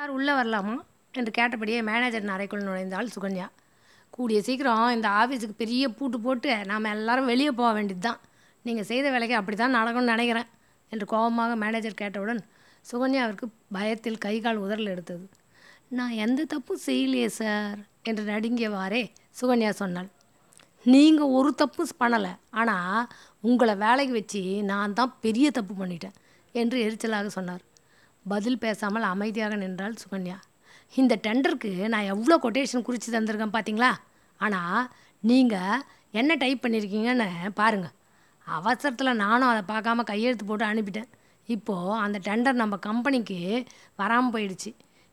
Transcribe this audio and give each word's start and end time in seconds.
Sir 0.00 0.12
உள்ளே 0.16 0.34
வரலாமா? 0.36 0.74
என்று 1.14 1.30
கேட்டபடியே 1.38 1.78
மேனேஜரின் 1.88 2.32
அறைக்குள் 2.34 2.62
நுழைந்தாள் 2.66 3.10
சுகன்யா. 3.14 3.46
கூடிய 4.14 4.38
சீக்கிரம் 4.46 4.84
இந்த 4.94 5.08
ஆஃபீஸுக்கு 5.18 5.54
பெரிய 5.62 5.82
பூட்டு 5.96 6.18
போட்டு 6.26 6.52
நாம் 6.70 6.88
எல்லாரும் 6.92 7.28
வெளியே 7.32 7.50
போக 7.58 7.70
வேண்டியது 7.78 8.02
தான் 8.06 8.20
நீங்கள் 8.64 8.88
செய்த 8.90 9.10
வேலைக்கு 9.14 9.36
அப்படி 9.40 9.56
தான் 9.56 9.76
நடக்கும்னு 9.78 10.12
நினைக்கிறேன் 10.14 10.48
என்று 10.92 11.06
கோபமாக 11.12 11.58
மேனேஜர் 11.64 11.98
கேட்டவுடன் 12.00 12.40
சுகன்யாவிற்கு 12.90 13.48
பயத்தில் 13.76 14.18
கை 14.24 14.34
கால் 14.40 14.62
உதறல் 14.64 14.92
எடுத்தது. 14.94 15.24
நான் 15.98 16.14
எந்த 16.24 16.48
தப்பும் 16.54 16.82
செய்யலையே 16.88 17.28
சார் 17.38 17.78
என்று 18.10 18.24
நடுங்கியவாறே 18.32 19.04
சுகன்யா 19.40 19.72
சொன்னாள். 19.82 20.10
நீங்கள் 20.86 21.34
ஒரு 21.38 21.52
தப்பும் 21.62 21.96
பண்ணலை 22.02 22.34
ஆனால் 22.60 23.08
உங்களை 23.40 23.74
வேலைக்கு 23.86 24.16
வச்சு 24.20 24.44
நான் 24.72 24.98
தான் 25.00 25.16
பெரிய 25.26 25.48
தப்பு 25.58 25.74
பண்ணிட்டேன் 25.82 26.16
என்று 26.54 26.78
எரிச்சலாக 26.86 27.30
சொன்னார். 27.38 27.64
பதில் 28.26 28.62
பேசாமல் 28.64 29.06
அமைதியாக 29.12 29.56
நின்றாள் 29.62 30.00
சுகன்யா. 30.02 30.38
இந்த 31.00 31.14
டெண்டருக்கு 31.26 31.70
நான் 31.92 32.10
எவ்வளோ 32.14 32.36
கொட்டேஷன் 32.44 32.86
குறித்து 32.88 33.08
தந்திருக்கேன் 33.16 33.56
பார்த்தீங்களா? 33.56 33.90
ஆனால் 34.40 34.88
நீங்கள் 35.30 35.82
என்ன 36.20 36.34
டைப் 36.42 36.62
பண்ணியிருக்கீங்கன்னு 36.64 37.28
பாருங்கள் 37.60 37.96
அவசரத்தில் 38.46 39.18
நானும் 39.24 39.50
அதை 39.52 39.62
பார்க்காம 39.72 40.04
கையெழுத்து 40.10 40.44
போட்டு 40.44 40.64
அனுப்பிட்டேன். 40.70 41.10
இப்போது 41.48 41.98
அந்த 42.04 42.16
டெண்டர் 42.28 42.60
நம்ம 42.62 42.76
கம்பெனிக்கு 42.88 43.38
வராமல் 44.00 44.32
போயிடுச்சு. 44.34 44.70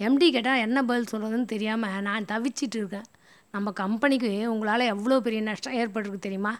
எம்டி 0.00 0.26
கேட்டால் 0.34 0.62
என்ன 0.66 0.78
பதில் 0.88 1.10
சொல்கிறதுன்னு 1.12 1.52
தெரியாமல் 1.54 2.04
நான் 2.08 2.30
தவிச்சிட்டு 2.32 2.78
இருக்கேன். 2.80 3.08
நம்ம 3.54 3.72
கம்பெனிக்கு 3.82 4.30
உங்களால் 4.52 4.90
எவ்வளோ 4.94 5.16
பெரிய 5.26 5.40
நஷ்டம் 5.48 5.76
ஏற்பட்டிருக்கு 5.80 6.26
தெரியுமா? 6.26 6.52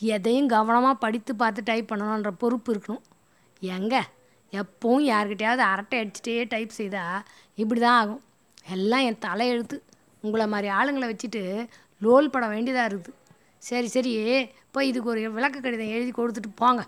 எதையும் 0.00 0.50
கவனமாக 0.54 0.96
படித்து 1.04 1.32
பார்த்து 1.36 1.68
டைப் 1.70 1.90
பண்ணணுன்ற 1.92 2.30
பொறுப்பு 2.42 2.70
இருக்கணும். 2.74 3.04
எங்கே? 3.76 4.02
எப்பவும் 4.52 5.04
யாருக்கிட்டையாவது 5.10 5.62
அரட்டை 5.72 5.96
அடிச்சுட்டே 6.02 6.36
டைப் 6.52 6.78
செய்தால் 6.78 7.22
இப்படி 7.62 7.80
தான் 7.80 7.98
ஆகும். 8.02 8.22
எல்லாம் 8.74 9.04
என் 9.08 9.22
தலையெழுத்து 9.26 9.76
உங்களை 10.24 10.46
மாதிரி 10.54 10.68
ஆளுங்களை 10.78 11.06
வச்சுட்டு 11.10 11.42
லோல் 12.04 12.32
பட 12.34 12.44
வேண்டியதாக 12.54 12.90
இருக்குது. 12.90 13.16
சரி 13.68 13.88
சரி 13.94 14.12
போய் 14.74 14.88
இதுக்கு 14.90 15.10
ஒரு 15.12 15.22
விளக்க 15.36 15.56
கடிதம் 15.60 15.94
எழுதி 15.96 16.12
கொடுத்துட்டு 16.18 16.50
போங்க 16.62 16.82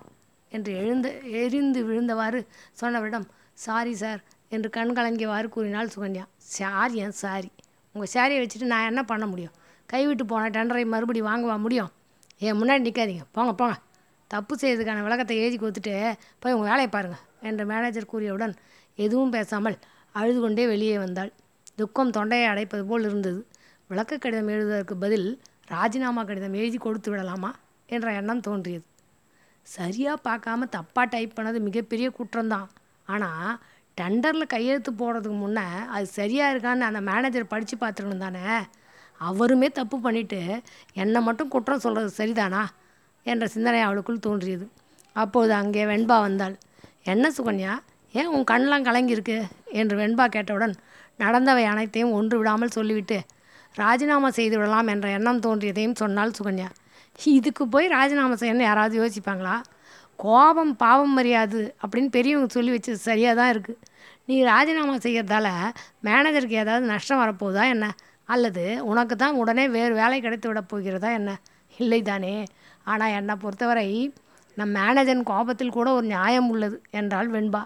என்று 0.53 0.73
எழுந்து 0.83 1.11
எரிந்து 1.43 1.81
விழுந்தவாறு 1.89 2.41
சொன்னவரிடம் 2.81 3.27
சாரி 3.65 3.95
சார் 4.03 4.21
என்று 4.55 4.69
கண் 4.77 4.97
கலங்கியவாறு 4.99 5.49
கூறினாள் 5.55 5.93
சுகன்யா. 5.95 6.25
சாரி 6.57 6.97
ஏன் 7.05 7.17
சாரி 7.23 7.51
உங்கள் 7.95 8.13
சாரியை 8.15 8.41
வச்சுட்டு 8.43 8.73
நான் 8.73 8.89
என்ன 8.91 9.03
பண்ண 9.11 9.25
முடியும்? 9.27 9.55
கைவிட்டு 9.87 10.25
போன 10.33 10.51
டெண்டரை 10.57 10.85
மறுபடி 10.93 11.21
வாங்குவா 11.23 11.57
முடியும்? 11.65 11.91
என் 12.39 12.59
முன்னாடி 12.61 12.83
நிற்காதீங்க 12.87 13.25
போங்க 13.37 13.53
போங்க. 13.61 13.77
தப்பு 14.35 14.55
செய்ததுக்கான 14.63 15.03
விளக்கத்தை 15.07 15.37
எழுதி 15.43 15.57
கொடுத்துட்டு 15.59 15.95
போய் 16.43 16.55
உங்கள் 16.57 16.71
வேலையை 16.71 16.91
பாருங்கள் 16.97 17.25
என்று 17.49 17.65
மேனேஜர் 17.71 18.11
கூறியவுடன் 18.13 18.55
எதுவும் 18.99 19.33
பேசாமல் 19.37 19.77
அழுது 20.15 20.39
கொண்டே 20.41 20.65
வெளியே 20.73 20.97
வந்தாள். 21.03 21.31
துக்கம் 21.81 22.15
தொண்டையை 22.17 22.47
அடைப்பது 22.53 22.85
போல் 22.91 23.07
இருந்தது. 23.09 23.41
விளக்க 23.91 24.19
கடிதம் 24.25 24.51
எழுதுவதற்கு 24.55 24.95
பதில் 25.05 25.29
ராஜினாமா 25.73 26.23
கடிதம் 26.31 26.57
எழுதி 26.61 26.79
கொடுத்து 26.79 27.09
விடலாமா 27.13 27.51
என்ற 27.89 28.09
எண்ணம் 28.21 28.43
தோன்றியது. 28.47 28.85
சரியாக 29.67 30.19
பார்க்காம 30.29 30.69
தப்பாக 30.77 31.07
டைப் 31.15 31.37
பண்ணது 31.37 31.59
மிகப்பெரிய 31.69 32.07
குற்றம்தான். 32.19 32.69
ஆனால் 33.15 33.51
டெண்டரில் 33.99 34.53
கையெழுத்து 34.55 34.91
போடுறதுக்கு 35.01 35.39
முன்னே 35.43 35.67
அது 35.95 36.07
சரியாக 36.19 36.53
இருக்கான்னு 36.53 36.89
அந்த 36.91 37.01
மேனேஜர் 37.09 37.51
படித்து 37.53 37.77
பார்த்துக்கணும் 37.77 38.25
தானே. 38.27 38.45
அவருமே 39.21 39.69
தப்பு 39.79 39.97
பண்ணிவிட்டு 40.07 40.41
என்னை 41.03 41.21
மட்டும் 41.27 41.53
குற்றம் 41.55 41.85
சொல்கிறது 41.85 42.13
சரிதானா? 42.21 42.63
என்ற 43.31 43.47
சிந்தனை 43.55 43.81
அவளுக்குள் 43.87 44.25
தோன்றியது. 44.27 44.67
அப்போது 45.17 45.53
அங்கே 45.53 45.83
வெண்பா 45.85 46.17
வந்தாள். 46.27 46.55
என்ன 47.13 47.33
சுகன்யா? 47.39 47.73
ஏன் 48.15 48.31
உன் 48.35 48.49
கண்ணெலாம் 48.51 48.87
கலங்கியிருக்கு? 48.89 49.37
என்று 49.81 49.95
வெண்பா 50.03 50.25
கேட்டவுடன் 50.37 50.75
நடந்தவை 51.19 51.65
அனைத்தையும் 51.73 52.15
ஒன்று 52.19 52.37
விடாமல் 52.39 52.75
சொல்லிவிட்டு 52.77 53.19
ராஜினாமா 53.75 54.29
செய்து 54.39 54.57
விடலாம் 54.59 54.91
என்ற 54.95 55.09
எண்ணம் 55.17 55.43
தோன்றியதையும் 55.47 55.99
சொன்னாள் 56.01 56.37
சுகன்யா. 56.39 56.69
இதுக்கு 57.37 57.65
போய் 57.75 57.87
ராஜினாமா 57.97 58.35
செய்யணும்னு 58.41 58.69
யாராவது 58.69 58.95
யோசிப்பாங்களா? 59.01 59.57
கோபம் 60.19 60.73
பாவம் 60.83 61.15
மரியாது 61.19 61.61
அப்படின்னு 61.83 62.11
பெரியவங்க 62.17 62.49
சொல்லி 62.57 62.73
வச்சது 62.75 63.01
சரியாக 63.09 63.35
தான் 63.41 63.53
இருக்குது 63.55 63.81
நீ 64.29 64.37
ராஜினாமா 64.53 64.95
செய்கிறதால 65.07 65.49
மேனேஜருக்கு 66.09 66.57
ஏதாவது 66.65 66.85
நஷ்டம் 66.93 67.23
வரப்போகுதா 67.23 67.63
என்ன? 67.75 67.87
அல்லது 68.29 68.65
உனக்கு 68.91 69.15
தான் 69.23 69.39
உடனே 69.43 69.65
வேறு 69.77 69.95
வேலை 70.01 70.19
கிடைத்து 70.27 70.49
விட 70.49 70.61
போகிறதா 70.73 71.09
என்ன? 71.21 71.31
இல்லை 71.79 72.01
தானே? 72.11 72.35
ஆனால் 72.85 73.11
என்னை 73.11 73.35
பொறுத்தவரை 73.35 74.13
நம் 74.55 74.75
மேனேஜன் 74.75 75.23
கோபத்தில் 75.23 75.71
கூட 75.71 75.93
ஒரு 75.93 76.07
நியாயம் 76.07 76.49
உள்ளது 76.49 76.83
என்றாள் 76.91 77.31
வெண்பா. 77.31 77.65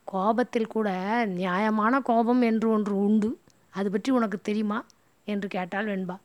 கோபத்தில் 0.05 0.67
கூட 0.67 0.89
நியாயமான 1.25 2.01
கோபம் 2.01 2.43
என்று 2.43 2.71
ஒன்று 2.71 3.05
உண்டு. 3.05 3.39
அது 3.71 3.91
பற்றி 3.91 4.13
உனக்கு 4.13 4.41
தெரியுமா? 4.43 4.85
என்று 5.25 5.49
கேட்டாள் 5.49 5.87
வெண்பா. 5.87 6.17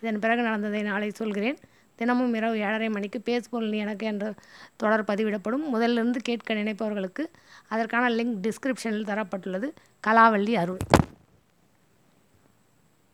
இதன் 0.00 0.18
பிறகு 0.18 0.42
நடந்ததை 0.42 0.82
நாளை 0.82 1.10
சொல்கிறேன். 1.10 1.58
தினமும் 1.94 2.34
இரவு 2.34 2.58
ஏழரை 2.58 2.88
மணிக்கு 2.88 3.22
பேஸ்போல் 3.24 3.68
நீ 3.68 3.78
எனக்கு 3.78 4.06
என்ற 4.06 4.34
தொடர் 4.76 5.04
பதிவிடப்படும். 5.04 5.64
முதலிருந்து 5.72 6.16
கேட்க 6.22 6.54
நினைப்பவர்களுக்கு 6.54 7.24
அதற்கான 7.68 8.08
லிங்க் 8.08 8.38
டிஸ்கிரிப்ஷனில் 8.42 9.08
தரப்பட்டுள்ளது. 9.10 9.70
கலாவள்ளி 10.06 10.52
அருள். 10.52 10.76